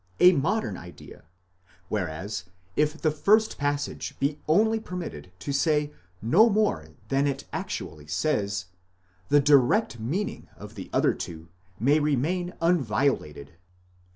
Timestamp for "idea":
0.77-1.25